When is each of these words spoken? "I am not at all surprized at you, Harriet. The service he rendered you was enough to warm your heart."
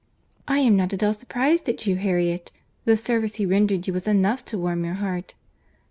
"I 0.47 0.57
am 0.57 0.75
not 0.75 0.93
at 0.93 1.03
all 1.03 1.13
surprized 1.13 1.69
at 1.69 1.85
you, 1.85 1.95
Harriet. 1.97 2.51
The 2.85 2.97
service 2.97 3.35
he 3.35 3.45
rendered 3.45 3.85
you 3.85 3.93
was 3.93 4.07
enough 4.07 4.43
to 4.45 4.57
warm 4.57 4.83
your 4.83 4.95
heart." 4.95 5.35